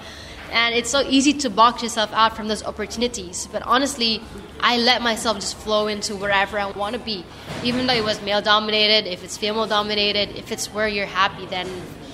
and 0.51 0.75
it's 0.75 0.89
so 0.89 1.01
easy 1.01 1.33
to 1.33 1.49
box 1.49 1.81
yourself 1.81 2.13
out 2.13 2.35
from 2.35 2.47
those 2.47 2.63
opportunities. 2.63 3.47
But 3.51 3.63
honestly, 3.63 4.21
I 4.59 4.77
let 4.77 5.01
myself 5.01 5.39
just 5.39 5.57
flow 5.57 5.87
into 5.87 6.15
wherever 6.15 6.59
I 6.59 6.71
want 6.71 6.93
to 6.93 7.01
be, 7.01 7.25
even 7.63 7.87
though 7.87 7.93
it 7.93 8.03
was 8.03 8.21
male 8.21 8.41
dominated. 8.41 9.11
If 9.11 9.23
it's 9.23 9.35
female 9.35 9.67
dominated, 9.67 10.37
if 10.37 10.51
it's 10.51 10.67
where 10.73 10.87
you're 10.87 11.07
happy, 11.07 11.45
then 11.47 11.67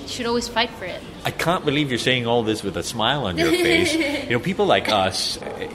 should 0.09 0.25
always 0.25 0.47
fight 0.47 0.69
for 0.71 0.85
it. 0.85 1.01
I 1.23 1.31
can't 1.31 1.63
believe 1.65 1.89
you're 1.89 1.99
saying 1.99 2.27
all 2.27 2.43
this 2.43 2.63
with 2.63 2.75
a 2.77 2.83
smile 2.83 3.25
on 3.25 3.37
your 3.37 3.51
face. 3.51 3.93
you 4.25 4.31
know, 4.31 4.39
people 4.39 4.65
like 4.65 4.89
us, 4.89 5.41
uh, 5.41 5.67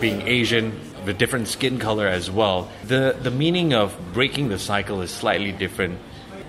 being 0.00 0.22
Asian, 0.22 0.78
with 1.04 1.18
different 1.18 1.48
skin 1.48 1.78
color 1.78 2.06
as 2.06 2.30
well, 2.30 2.70
the, 2.84 3.16
the 3.22 3.30
meaning 3.30 3.72
of 3.72 3.96
breaking 4.12 4.48
the 4.48 4.58
cycle 4.58 5.00
is 5.00 5.10
slightly 5.10 5.52
different. 5.52 5.98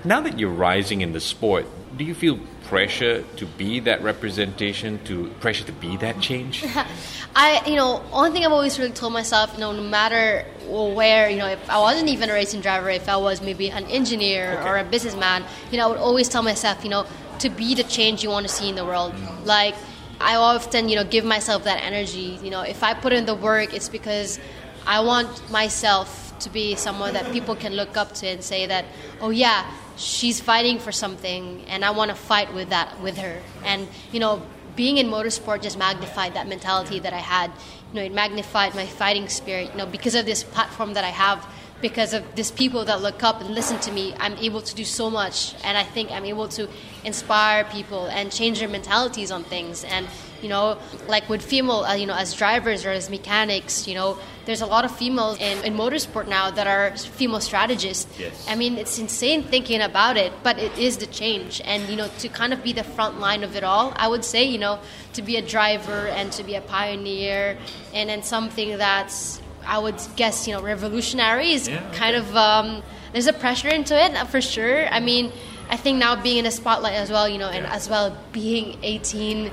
Now 0.03 0.21
that 0.21 0.39
you're 0.39 0.49
rising 0.49 1.01
in 1.01 1.13
the 1.13 1.19
sport, 1.19 1.65
do 1.97 2.03
you 2.03 2.13
feel 2.15 2.39
pressure 2.63 3.21
to 3.35 3.45
be 3.45 3.81
that 3.81 4.01
representation, 4.01 5.03
to 5.03 5.27
pressure 5.41 5.65
to 5.65 5.71
be 5.73 5.97
that 5.97 6.19
change? 6.21 6.63
I, 7.35 7.61
you 7.67 7.75
know, 7.75 7.97
one 8.11 8.31
thing 8.31 8.45
I've 8.45 8.51
always 8.51 8.79
really 8.79 8.91
told 8.93 9.13
myself, 9.13 9.53
you 9.53 9.59
know, 9.59 9.71
no 9.73 9.83
matter 9.83 10.45
where, 10.67 11.29
you 11.29 11.37
know, 11.37 11.47
if 11.47 11.69
I 11.69 11.79
wasn't 11.79 12.09
even 12.09 12.29
a 12.29 12.33
racing 12.33 12.61
driver, 12.61 12.89
if 12.89 13.09
I 13.09 13.17
was 13.17 13.41
maybe 13.41 13.69
an 13.71 13.85
engineer 13.85 14.57
Okay. 14.59 14.69
or 14.69 14.77
a 14.77 14.83
businessman, 14.85 15.43
you 15.69 15.77
know, 15.77 15.85
I 15.87 15.89
would 15.89 15.97
always 15.99 16.29
tell 16.29 16.43
myself, 16.43 16.83
you 16.83 16.89
know, 16.89 17.05
to 17.41 17.49
be 17.49 17.75
the 17.75 17.83
change 17.83 18.23
you 18.23 18.29
want 18.29 18.47
to 18.47 18.53
see 18.53 18.69
in 18.69 18.75
the 18.75 18.85
world. 18.85 19.13
Like, 19.43 19.75
I 20.19 20.35
often, 20.35 20.89
you 20.89 20.95
know, 20.95 21.03
give 21.03 21.25
myself 21.25 21.63
that 21.63 21.83
energy. 21.83 22.39
You 22.43 22.51
know, 22.51 22.61
if 22.61 22.83
I 22.83 22.93
put 22.93 23.13
in 23.13 23.25
the 23.25 23.35
work, 23.35 23.73
it's 23.73 23.89
because 23.89 24.39
I 24.85 25.01
want 25.01 25.49
myself 25.51 26.37
to 26.39 26.49
be 26.49 26.75
someone 26.75 27.13
that 27.13 27.31
people 27.31 27.55
can 27.55 27.73
look 27.73 27.97
up 27.97 28.13
to 28.15 28.27
and 28.27 28.43
say 28.43 28.65
that, 28.67 28.85
oh 29.19 29.29
yeah, 29.29 29.69
she's 29.97 30.39
fighting 30.39 30.79
for 30.79 30.91
something, 30.91 31.63
and 31.67 31.85
I 31.85 31.91
want 31.91 32.09
to 32.09 32.15
fight 32.15 32.53
with 32.53 32.69
that 32.69 32.99
with 33.01 33.17
her. 33.17 33.41
And 33.63 33.87
you 34.11 34.19
know, 34.19 34.41
being 34.75 34.97
in 34.97 35.07
motorsport 35.07 35.61
just 35.61 35.77
magnified 35.77 36.33
that 36.33 36.47
mentality 36.47 36.99
that 36.99 37.13
I 37.13 37.19
had. 37.19 37.51
You 37.91 37.99
know, 37.99 38.01
it 38.03 38.13
magnified 38.13 38.73
my 38.73 38.85
fighting 38.85 39.27
spirit. 39.27 39.71
You 39.71 39.77
know, 39.77 39.85
because 39.85 40.15
of 40.15 40.25
this 40.25 40.43
platform 40.43 40.93
that 40.93 41.03
I 41.03 41.09
have, 41.09 41.45
because 41.81 42.13
of 42.13 42.23
these 42.35 42.51
people 42.51 42.85
that 42.85 43.01
look 43.01 43.23
up 43.23 43.41
and 43.41 43.49
listen 43.49 43.79
to 43.81 43.91
me, 43.91 44.13
I'm 44.19 44.37
able 44.37 44.61
to 44.61 44.75
do 44.75 44.85
so 44.85 45.09
much, 45.09 45.55
and 45.63 45.77
I 45.77 45.83
think 45.83 46.11
I'm 46.11 46.25
able 46.25 46.47
to 46.49 46.69
inspire 47.03 47.63
people 47.65 48.07
and 48.07 48.31
change 48.31 48.59
their 48.59 48.69
mentalities 48.69 49.31
on 49.31 49.43
things. 49.43 49.83
And 49.83 50.07
you 50.41 50.49
know, 50.49 50.77
like 51.07 51.29
with 51.29 51.41
female, 51.41 51.83
uh, 51.83 51.93
you 51.93 52.07
know, 52.07 52.15
as 52.15 52.33
drivers 52.33 52.85
or 52.85 52.89
as 52.89 53.09
mechanics, 53.09 53.87
you 53.87 53.93
know, 53.93 54.17
there's 54.45 54.61
a 54.61 54.65
lot 54.65 54.85
of 54.85 54.95
females 54.95 55.39
in, 55.39 55.63
in 55.63 55.75
motorsport 55.75 56.27
now 56.27 56.49
that 56.49 56.67
are 56.67 56.97
female 56.97 57.39
strategists. 57.39 58.07
Yes. 58.19 58.45
I 58.49 58.55
mean, 58.55 58.77
it's 58.77 58.97
insane 58.97 59.43
thinking 59.43 59.81
about 59.81 60.17
it, 60.17 60.33
but 60.41 60.57
it 60.57 60.75
is 60.77 60.97
the 60.97 61.05
change. 61.05 61.61
And, 61.63 61.87
you 61.87 61.95
know, 61.95 62.09
to 62.19 62.27
kind 62.27 62.53
of 62.53 62.63
be 62.63 62.73
the 62.73 62.83
front 62.83 63.19
line 63.19 63.43
of 63.43 63.55
it 63.55 63.63
all, 63.63 63.93
I 63.95 64.07
would 64.07 64.25
say, 64.25 64.43
you 64.43 64.57
know, 64.57 64.79
to 65.13 65.21
be 65.21 65.37
a 65.37 65.41
driver 65.41 66.07
and 66.07 66.31
to 66.33 66.43
be 66.43 66.55
a 66.55 66.61
pioneer 66.61 67.57
and 67.93 68.09
then 68.09 68.23
something 68.23 68.77
that's, 68.77 69.40
I 69.65 69.79
would 69.79 69.99
guess, 70.15 70.47
you 70.47 70.53
know, 70.53 70.61
revolutionary 70.61 71.51
is 71.53 71.67
Yeah, 71.67 71.81
kind 71.93 72.15
of, 72.15 72.35
um, 72.35 72.81
there's 73.13 73.27
a 73.27 73.33
pressure 73.33 73.69
into 73.69 73.95
it 74.01 74.15
uh, 74.15 74.25
for 74.25 74.41
sure. 74.41 74.87
I 74.87 74.99
mean, 74.99 75.31
I 75.69 75.77
think 75.77 75.97
now 75.99 76.15
being 76.21 76.37
in 76.37 76.43
the 76.45 76.51
spotlight 76.51 76.93
as 76.93 77.09
well, 77.09 77.27
you 77.29 77.37
know, 77.37 77.49
and 77.49 77.65
Yeah. 77.65 77.73
as 77.75 77.89
well 77.89 78.15
being 78.31 78.77
18 78.83 79.51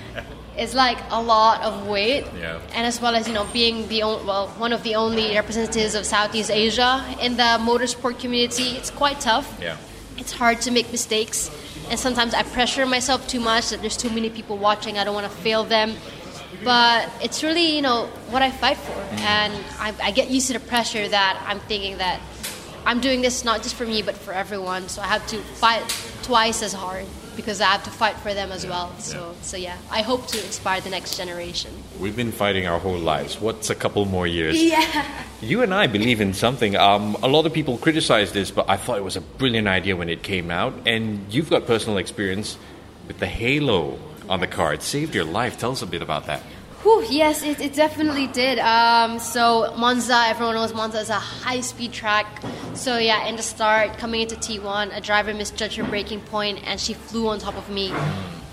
is 0.58 0.74
like 0.74 0.98
a 1.10 1.20
lot 1.22 1.62
of 1.62 1.86
weight. 1.86 2.24
Yeah. 2.38 2.60
And 2.74 2.86
as 2.86 3.00
well 3.00 3.14
as, 3.14 3.26
you 3.26 3.34
know, 3.34 3.46
being 3.52 3.88
the 3.88 4.02
on, 4.02 4.26
well, 4.26 4.48
one 4.58 4.72
of 4.72 4.82
the 4.82 4.94
only 4.94 5.34
representatives 5.34 5.94
of 5.94 6.04
Southeast 6.06 6.50
Asia 6.50 7.04
in 7.20 7.36
the 7.36 7.58
motorsport 7.60 8.18
community, 8.20 8.76
it's 8.76 8.90
quite 8.90 9.20
tough. 9.20 9.58
Yeah. 9.60 9.76
It's 10.16 10.32
hard 10.32 10.60
to 10.62 10.70
make 10.70 10.90
mistakes. 10.92 11.50
And 11.90 11.98
sometimes 11.98 12.34
I 12.34 12.44
pressure 12.44 12.86
myself 12.86 13.26
too 13.26 13.40
much 13.40 13.70
that 13.70 13.80
there's 13.80 13.96
too 13.96 14.10
many 14.10 14.30
people 14.30 14.56
watching. 14.56 14.96
I 14.96 15.04
don't 15.04 15.14
want 15.14 15.26
to 15.30 15.36
fail 15.38 15.64
them. 15.64 15.94
But 16.62 17.10
it's 17.22 17.42
really, 17.42 17.74
you 17.76 17.82
know, 17.82 18.06
what 18.30 18.42
I 18.42 18.50
fight 18.50 18.76
for. 18.76 18.92
And 19.20 19.52
I, 19.78 19.94
I 20.02 20.10
get 20.10 20.30
used 20.30 20.48
to 20.48 20.52
the 20.52 20.60
pressure 20.60 21.08
that 21.08 21.42
I'm 21.46 21.60
thinking 21.60 21.98
that 21.98 22.20
I'm 22.86 23.00
doing 23.00 23.22
this 23.22 23.44
not 23.44 23.62
just 23.62 23.74
for 23.74 23.86
me, 23.86 24.02
but 24.02 24.14
for 24.14 24.32
everyone. 24.32 24.88
So 24.88 25.02
I 25.02 25.06
have 25.06 25.26
to 25.28 25.38
fight 25.38 25.82
twice 26.22 26.62
as 26.62 26.72
hard 26.72 27.06
because 27.36 27.60
I 27.60 27.66
have 27.66 27.84
to 27.84 27.90
fight 27.90 28.16
for 28.16 28.32
them 28.32 28.52
as 28.52 28.66
well. 28.66 28.92
So, 28.98 29.34
so 29.42 29.56
yeah, 29.56 29.76
I 29.90 30.02
hope 30.02 30.26
to 30.28 30.38
inspire 30.44 30.80
the 30.80 30.90
next 30.90 31.16
generation. 31.16 31.72
We've 31.98 32.14
been 32.14 32.32
fighting 32.32 32.66
our 32.66 32.78
whole 32.78 32.98
lives. 32.98 33.40
What's 33.40 33.70
a 33.70 33.74
couple 33.74 34.04
more 34.04 34.26
years? 34.26 34.62
Yeah. 34.62 35.04
You 35.42 35.62
and 35.62 35.74
I 35.74 35.88
believe 35.88 36.22
in 36.22 36.32
something. 36.32 36.74
Um, 36.74 37.18
a 37.22 37.28
lot 37.28 37.44
of 37.44 37.52
people 37.52 37.76
criticize 37.76 38.32
this, 38.32 38.50
but 38.50 38.66
I 38.66 38.78
thought 38.78 38.96
it 38.96 39.04
was 39.04 39.16
a 39.16 39.20
brilliant 39.20 39.68
idea 39.68 39.94
when 39.94 40.08
it 40.08 40.22
came 40.22 40.50
out. 40.50 40.72
And 40.86 41.30
you've 41.30 41.50
got 41.50 41.66
personal 41.66 41.98
experience 41.98 42.56
with 43.06 43.18
the 43.18 43.26
halo 43.26 43.98
on 44.28 44.40
the 44.40 44.46
car. 44.46 44.74
It 44.74 44.82
saved 44.82 45.14
your 45.14 45.24
life. 45.24 45.58
Tell 45.58 45.72
us 45.72 45.82
a 45.82 45.86
bit 45.86 46.02
about 46.02 46.26
that. 46.26 46.40
Whew, 46.84 47.02
yes, 47.08 47.42
it, 47.42 47.60
it 47.60 47.72
definitely 47.72 48.26
did. 48.26 48.58
Um, 48.58 49.18
so 49.18 49.74
Monza, 49.78 50.24
everyone 50.26 50.54
knows 50.54 50.74
Monza 50.74 50.98
is 50.98 51.08
a 51.08 51.14
high-speed 51.14 51.92
track. 51.92 52.42
So 52.74 52.98
yeah, 52.98 53.26
in 53.26 53.36
the 53.36 53.42
start, 53.42 53.96
coming 53.96 54.20
into 54.20 54.36
T1, 54.36 54.94
a 54.94 55.00
driver 55.00 55.32
misjudged 55.32 55.76
her 55.76 55.84
braking 55.84 56.20
point, 56.20 56.60
and 56.66 56.78
she 56.78 56.92
flew 56.92 57.28
on 57.28 57.38
top 57.38 57.56
of 57.56 57.70
me. 57.70 57.90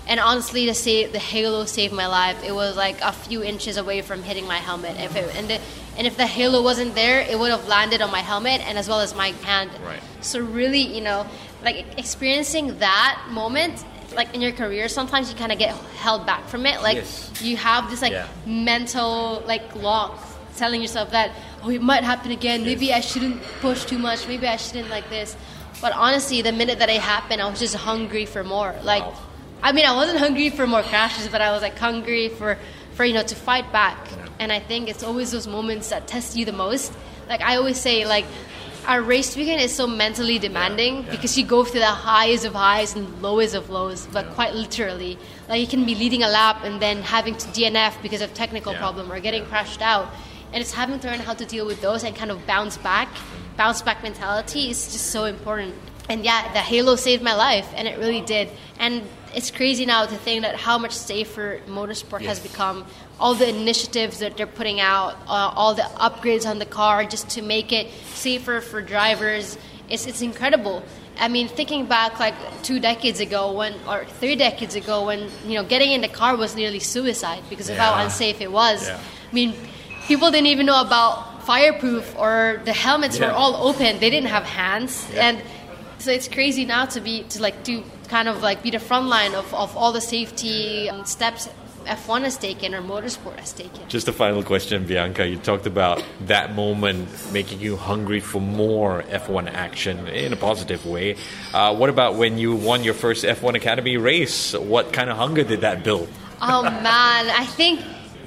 And 0.08 0.18
honestly, 0.18 0.64
to 0.66 0.74
say 0.74 1.04
the 1.06 1.18
halo 1.18 1.66
saved 1.66 1.92
my 1.92 2.06
life, 2.06 2.42
it 2.42 2.54
was 2.54 2.74
like 2.74 3.00
a 3.02 3.12
few 3.12 3.42
inches 3.42 3.76
away 3.76 4.00
from 4.00 4.22
hitting 4.22 4.46
my 4.46 4.56
helmet. 4.56 4.98
If 4.98 5.14
it, 5.14 5.36
and, 5.36 5.50
the, 5.50 5.60
and 5.98 6.06
if 6.06 6.16
the 6.16 6.26
halo 6.26 6.62
wasn't 6.62 6.94
there, 6.94 7.20
it 7.20 7.38
would 7.38 7.50
have 7.50 7.68
landed 7.68 8.00
on 8.00 8.10
my 8.10 8.20
helmet 8.20 8.62
and 8.62 8.78
as 8.78 8.88
well 8.88 9.00
as 9.00 9.14
my 9.14 9.28
hand. 9.42 9.70
Right. 9.84 10.00
So 10.22 10.40
really, 10.40 10.80
you 10.80 11.02
know, 11.02 11.26
like 11.62 11.98
experiencing 11.98 12.78
that 12.78 13.26
moment, 13.30 13.84
like 14.14 14.34
in 14.34 14.40
your 14.40 14.52
career, 14.52 14.88
sometimes 14.88 15.30
you 15.30 15.36
kind 15.36 15.52
of 15.52 15.58
get 15.58 15.74
held 15.96 16.26
back 16.26 16.46
from 16.48 16.66
it. 16.66 16.82
Like 16.82 16.96
Yes. 16.96 17.30
you 17.42 17.56
have 17.56 17.90
this 17.90 18.02
like 18.02 18.12
Yeah. 18.12 18.26
mental 18.46 19.42
like 19.46 19.74
lock 19.76 20.18
telling 20.56 20.80
yourself 20.82 21.10
that 21.10 21.30
oh 21.62 21.70
it 21.70 21.80
might 21.80 22.04
happen 22.04 22.30
again 22.30 22.62
maybe 22.62 22.92
i 22.92 23.00
shouldn't 23.00 23.40
push 23.62 23.86
too 23.86 23.96
much 23.98 24.28
maybe 24.28 24.46
i 24.46 24.56
shouldn't 24.56 24.90
like 24.90 25.08
this 25.08 25.34
but 25.80 25.92
honestly 25.94 26.42
the 26.42 26.52
minute 26.52 26.78
that 26.78 26.90
it 26.90 27.00
happened 27.00 27.40
i 27.40 27.48
was 27.48 27.58
just 27.58 27.74
hungry 27.74 28.26
for 28.26 28.44
more 28.44 28.74
like 28.82 29.02
Wow. 29.02 29.16
i 29.62 29.72
mean 29.72 29.86
i 29.86 29.94
wasn't 29.94 30.18
hungry 30.18 30.50
for 30.50 30.66
more 30.66 30.82
crashes 30.82 31.26
but 31.28 31.40
i 31.40 31.50
was 31.52 31.62
like 31.62 31.78
hungry 31.78 32.28
for 32.28 32.58
for 32.92 33.04
you 33.06 33.14
know 33.14 33.22
to 33.22 33.34
fight 33.34 33.72
back 33.72 33.96
and 34.38 34.52
i 34.52 34.60
think 34.60 34.90
it's 34.90 35.02
always 35.02 35.30
those 35.32 35.46
moments 35.46 35.88
that 35.88 36.06
test 36.06 36.36
you 36.36 36.44
the 36.44 36.52
most 36.52 36.92
like 37.30 37.40
i 37.40 37.56
always 37.56 37.78
say 37.80 38.04
like 38.04 38.26
our 38.86 39.00
race 39.00 39.36
weekend 39.36 39.60
is 39.60 39.72
so 39.72 39.86
mentally 39.86 40.38
demanding 40.38 41.02
because 41.10 41.38
you 41.38 41.44
go 41.44 41.64
through 41.64 41.80
the 41.80 41.86
highs 41.86 42.44
of 42.44 42.54
highs 42.54 42.96
and 42.96 43.22
lows 43.22 43.54
of 43.54 43.70
lows, 43.70 44.06
but 44.12 44.26
quite 44.30 44.54
literally. 44.54 45.18
Like 45.48 45.60
you 45.60 45.66
can 45.66 45.84
be 45.84 45.94
leading 45.94 46.22
a 46.22 46.28
lap 46.28 46.64
and 46.64 46.80
then 46.82 47.02
having 47.02 47.36
to 47.36 47.46
DNF 47.48 48.00
because 48.02 48.20
of 48.20 48.34
technical 48.34 48.72
Yeah. 48.72 48.78
problem 48.80 49.12
or 49.12 49.20
getting 49.20 49.44
crashed 49.46 49.82
out. 49.82 50.08
And 50.52 50.60
it's 50.60 50.72
having 50.72 50.98
to 51.00 51.08
learn 51.08 51.20
how 51.20 51.34
to 51.34 51.44
deal 51.46 51.64
with 51.64 51.80
those 51.80 52.02
and 52.04 52.14
kind 52.14 52.30
of 52.30 52.44
bounce 52.46 52.76
back. 52.76 53.08
Bounce 53.56 53.82
back 53.82 54.02
mentality 54.02 54.70
is 54.70 54.92
just 54.92 55.06
so 55.10 55.24
important. 55.24 55.74
And 56.08 56.24
yeah, 56.24 56.52
the 56.52 56.58
halo 56.58 56.96
saved 56.96 57.22
my 57.22 57.34
life, 57.34 57.68
and 57.74 57.86
it 57.86 57.98
really 57.98 58.20
did. 58.20 58.48
And 58.78 59.02
it's 59.34 59.50
crazy 59.50 59.86
now 59.86 60.04
to 60.04 60.16
think 60.16 60.42
that 60.42 60.56
how 60.56 60.78
much 60.78 60.92
safer 60.92 61.60
motorsport 61.66 62.22
has 62.22 62.40
become. 62.40 62.86
All 63.18 63.34
the 63.34 63.48
initiatives 63.48 64.18
that 64.18 64.36
they're 64.36 64.46
putting 64.46 64.80
out, 64.80 65.14
uh, 65.26 65.52
all 65.54 65.74
the 65.74 65.82
upgrades 65.82 66.44
on 66.48 66.58
the 66.58 66.66
car 66.66 67.04
just 67.04 67.30
to 67.30 67.42
make 67.42 67.72
it 67.72 67.90
safer 68.14 68.60
for 68.60 68.82
drivers. 68.82 69.56
It's, 69.88 70.06
it's 70.06 70.22
incredible. 70.22 70.82
I 71.18 71.28
mean, 71.28 71.48
thinking 71.48 71.86
back 71.86 72.18
like 72.18 72.34
two 72.62 72.80
decades 72.80 73.20
ago, 73.20 73.52
when 73.52 73.74
or 73.86 74.04
three 74.04 74.34
decades 74.34 74.74
ago, 74.74 75.06
when 75.06 75.30
you 75.46 75.54
know 75.54 75.64
getting 75.64 75.92
in 75.92 76.00
the 76.00 76.08
car 76.08 76.36
was 76.36 76.56
nearly 76.56 76.80
suicide 76.80 77.42
because 77.48 77.68
of 77.68 77.76
how 77.76 78.02
unsafe 78.02 78.40
it 78.40 78.50
was. 78.50 78.88
Yeah. 78.88 78.98
I 79.30 79.34
mean, 79.34 79.54
people 80.06 80.30
didn't 80.30 80.48
even 80.48 80.66
know 80.66 80.80
about 80.80 81.44
fireproof 81.44 82.16
or 82.18 82.62
the 82.64 82.72
helmets 82.72 83.18
were 83.18 83.30
all 83.30 83.68
open. 83.68 83.98
They 83.98 84.10
didn't 84.10 84.30
have 84.30 84.44
hands, 84.44 85.06
and 85.14 85.42
so 86.02 86.10
it's 86.10 86.26
crazy 86.26 86.64
now 86.64 86.84
to 86.84 87.00
be 87.00 87.22
to 87.24 87.40
like 87.40 87.62
to 87.64 87.82
kind 88.08 88.28
of 88.28 88.42
like 88.42 88.62
be 88.62 88.70
the 88.70 88.80
front 88.80 89.06
line 89.06 89.34
of, 89.34 89.54
of 89.54 89.76
all 89.76 89.92
the 89.92 90.00
safety 90.00 90.90
um, 90.90 91.04
steps 91.04 91.48
F1 91.84 92.22
has 92.22 92.36
taken 92.36 92.74
or 92.74 92.82
motorsport 92.82 93.38
has 93.40 93.52
taken. 93.52 93.88
Just 93.88 94.06
a 94.06 94.12
final 94.12 94.42
question, 94.44 94.86
Bianca. 94.86 95.26
You 95.26 95.36
talked 95.36 95.66
about 95.66 96.02
that 96.26 96.54
moment 96.54 97.08
making 97.32 97.60
you 97.60 97.76
hungry 97.76 98.20
for 98.20 98.40
more 98.40 99.02
F1 99.08 99.52
action 99.52 100.06
in 100.06 100.32
a 100.32 100.36
positive 100.36 100.86
way. 100.86 101.16
Uh, 101.52 101.74
what 101.74 101.90
about 101.90 102.14
when 102.14 102.38
you 102.38 102.54
won 102.54 102.84
your 102.84 102.94
first 102.94 103.24
F1 103.24 103.56
Academy 103.56 103.96
race? 103.96 104.54
What 104.54 104.92
kind 104.92 105.10
of 105.10 105.16
hunger 105.16 105.42
did 105.42 105.62
that 105.62 105.82
build? 105.82 106.08
Oh 106.40 106.62
man, 106.62 107.30
I 107.30 107.46
think 107.46 107.80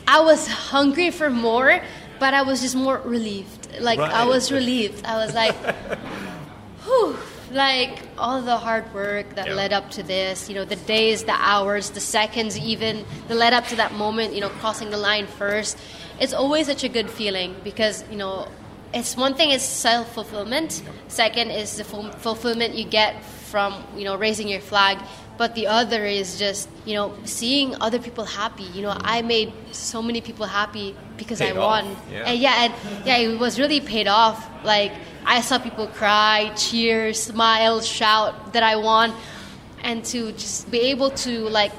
I 0.07 0.19
was 0.19 0.47
hungry 0.47 1.11
for 1.11 1.29
more, 1.29 1.81
but 2.19 2.33
I 2.33 2.41
was 2.41 2.61
just 2.61 2.75
more 2.75 2.99
relieved. 3.05 3.79
Like 3.79 3.99
I 3.99 4.25
was 4.25 4.51
relieved. 4.51 5.05
I 5.05 5.25
was 5.25 5.33
like, 5.33 5.55
whew, 6.83 7.17
like 7.51 7.99
all 8.17 8.41
the 8.41 8.57
hard 8.57 8.91
work 8.93 9.35
that 9.35 9.47
Yeah. 9.47 9.53
led 9.53 9.73
up 9.73 9.91
to 9.91 10.03
this, 10.03 10.49
you 10.49 10.55
know, 10.55 10.65
the 10.65 10.75
days, 10.75 11.23
the 11.23 11.35
hours, 11.37 11.91
the 11.91 11.99
seconds, 11.99 12.57
even 12.57 13.05
the 13.27 13.35
led 13.35 13.53
up 13.53 13.67
to 13.67 13.75
that 13.77 13.93
moment, 13.93 14.33
you 14.33 14.41
know, 14.41 14.49
crossing 14.49 14.89
the 14.89 14.97
line 14.97 15.27
first. 15.27 15.77
It's 16.19 16.33
always 16.33 16.67
such 16.67 16.83
a 16.83 16.89
good 16.89 17.09
feeling 17.09 17.55
because, 17.63 18.03
you 18.09 18.17
know, 18.17 18.47
it's 18.93 19.17
one 19.17 19.33
thing 19.35 19.51
is 19.51 19.61
self 19.61 20.13
fulfillment. 20.13 20.81
Second 21.07 21.51
is 21.51 21.75
the 21.77 21.83
ful- 21.83 22.11
fulfillment 22.11 22.75
you 22.75 22.85
get 22.85 23.23
from 23.23 23.83
you 23.95 24.03
know 24.05 24.15
raising 24.15 24.47
your 24.47 24.61
flag. 24.61 24.97
But 25.37 25.53
the 25.55 25.67
other 25.67 26.05
is 26.05 26.39
just 26.39 26.69
you 26.85 26.93
know 26.93 27.13
seeing 27.25 27.75
other 27.81 27.99
people 27.99 28.23
happy. 28.25 28.63
You 28.63 28.83
know, 28.83 28.95
I 29.01 29.21
made 29.21 29.51
so 29.71 30.01
many 30.01 30.21
people 30.21 30.45
happy 30.45 30.95
because 31.17 31.39
Paid 31.39 31.57
I 31.57 31.59
off, 31.59 31.83
won. 31.85 31.95
yeah. 32.11 32.23
And 32.29 32.39
yeah, 32.39 32.63
and 32.63 32.73
yeah, 33.05 33.17
it 33.17 33.39
was 33.39 33.59
really 33.59 33.81
paid 33.81 34.07
off. 34.07 34.37
Like 34.63 34.93
I 35.25 35.41
saw 35.41 35.57
people 35.59 35.87
cry, 35.87 36.51
cheer, 36.55 37.13
smile, 37.13 37.81
shout 37.81 38.53
that 38.53 38.63
I 38.63 38.75
won. 38.77 39.13
and 39.83 40.03
to 40.05 40.31
just 40.31 40.71
be 40.71 40.79
able 40.89 41.11
to 41.11 41.31
like 41.49 41.71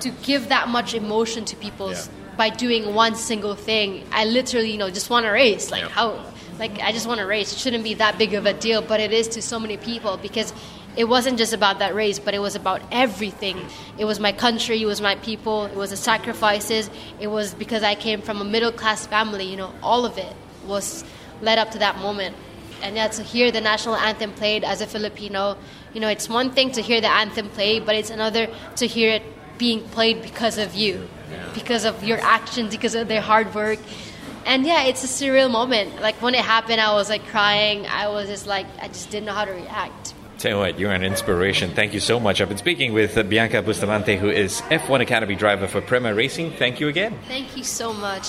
to 0.00 0.10
give 0.22 0.48
that 0.50 0.68
much 0.68 0.92
emotion 0.92 1.44
to 1.46 1.56
people 1.56 1.90
Yeah. 1.92 2.02
by 2.36 2.50
doing 2.50 2.92
one 2.94 3.14
single 3.14 3.54
thing. 3.54 4.04
I 4.12 4.24
literally, 4.26 4.70
you 4.72 4.76
know, 4.76 4.90
just 4.90 5.08
want 5.08 5.24
to 5.24 5.30
race. 5.30 5.70
Like 5.70 5.82
Yeah. 5.84 5.88
how, 5.88 6.18
like 6.58 6.78
I 6.82 6.92
just 6.92 7.06
want 7.06 7.20
to 7.20 7.26
race. 7.26 7.52
It 7.54 7.58
shouldn't 7.58 7.84
be 7.84 7.94
that 7.94 8.18
big 8.18 8.34
of 8.34 8.44
a 8.44 8.52
deal, 8.52 8.82
but 8.82 9.00
it 9.00 9.12
is 9.12 9.28
to 9.28 9.40
so 9.40 9.58
many 9.58 9.78
people 9.78 10.18
because 10.20 10.52
it 10.96 11.04
wasn't 11.04 11.38
just 11.38 11.52
about 11.52 11.80
that 11.80 11.94
race, 11.94 12.18
but 12.18 12.34
it 12.34 12.38
was 12.38 12.54
about 12.54 12.80
everything. 12.92 13.58
It 13.98 14.04
was 14.04 14.20
my 14.20 14.32
country, 14.32 14.80
it 14.80 14.86
was 14.86 15.00
my 15.00 15.16
people, 15.16 15.66
it 15.66 15.74
was 15.74 15.90
the 15.90 15.96
sacrifices. 15.96 16.88
It 17.18 17.26
was 17.26 17.54
because 17.54 17.82
I 17.82 17.94
came 17.94 18.22
from 18.22 18.40
a 18.40 18.44
middle 18.44 18.72
class 18.72 19.06
family. 19.06 19.44
You 19.44 19.56
know, 19.56 19.72
all 19.82 20.04
of 20.04 20.18
it 20.18 20.32
was 20.66 21.04
led 21.40 21.58
up 21.58 21.72
to 21.72 21.78
that 21.78 21.98
moment. 21.98 22.36
And 22.82 22.96
yeah, 22.96 23.08
to 23.08 23.22
hear 23.22 23.50
the 23.50 23.60
national 23.60 23.96
anthem 23.96 24.32
played 24.32 24.62
as 24.62 24.80
a 24.80 24.86
Filipino, 24.86 25.56
you 25.92 26.00
know, 26.00 26.08
it's 26.08 26.28
one 26.28 26.50
thing 26.50 26.72
to 26.72 26.82
hear 26.82 27.00
the 27.00 27.10
anthem 27.10 27.48
played, 27.48 27.86
but 27.86 27.94
it's 27.94 28.10
another 28.10 28.48
to 28.76 28.86
hear 28.86 29.10
it 29.10 29.22
being 29.58 29.80
played 29.88 30.22
because 30.22 30.58
of 30.58 30.74
you, 30.74 31.08
because 31.54 31.84
of 31.84 32.04
your 32.04 32.18
actions, 32.20 32.72
because 32.72 32.94
of 32.94 33.08
their 33.08 33.20
hard 33.20 33.54
work. 33.54 33.78
And 34.46 34.66
yeah, 34.66 34.84
it's 34.84 35.02
a 35.02 35.06
surreal 35.06 35.50
moment. 35.50 36.00
Like 36.02 36.16
when 36.16 36.34
it 36.34 36.44
happened, 36.44 36.80
I 36.80 36.92
was 36.92 37.08
like 37.08 37.26
crying. 37.26 37.86
I 37.86 38.08
was 38.08 38.28
just 38.28 38.46
like, 38.46 38.66
I 38.80 38.88
just 38.88 39.10
didn't 39.10 39.26
know 39.26 39.32
how 39.32 39.44
to 39.44 39.52
react. 39.52 40.13
Tell 40.44 40.52
you 40.52 40.58
what, 40.58 40.78
you're 40.78 40.92
an 40.92 41.04
inspiration. 41.04 41.70
Thank 41.70 41.94
you 41.94 42.00
so 42.00 42.20
much. 42.20 42.42
I've 42.42 42.50
been 42.50 42.58
speaking 42.58 42.92
with 42.92 43.14
Bianca 43.30 43.62
Bustamante, 43.62 44.18
who 44.18 44.28
is 44.28 44.60
F1 44.68 45.00
Academy 45.00 45.36
driver 45.36 45.66
for 45.66 45.80
Prema 45.80 46.14
Racing. 46.14 46.50
Thank 46.50 46.80
you 46.80 46.88
again. 46.88 47.18
Thank 47.28 47.56
you 47.56 47.64
so 47.64 47.94
much. 47.94 48.28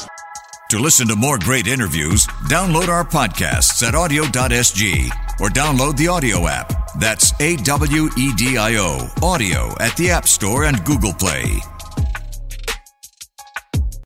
To 0.70 0.80
listen 0.80 1.10
to 1.10 1.18
more 1.18 1.38
great 1.38 1.68
interviews, 1.68 2.26
download 2.48 2.88
our 2.88 3.04
podcasts 3.04 3.86
at 3.86 3.96
awedio.sg 3.96 5.10
or 5.42 5.50
download 5.50 5.98
the 5.98 6.06
AWEDIO 6.06 6.50
app. 6.50 6.72
That's 7.02 7.34
A 7.42 7.58
W 7.58 8.10
E 8.18 8.32
D 8.38 8.58
I 8.58 8.78
O, 8.78 9.10
AWEDIO 9.18 9.76
at 9.82 9.98
the 9.98 10.10
App 10.10 10.26
Store 10.26 10.64
and 10.64 10.86
Google 10.86 11.12
Play. 11.12 11.60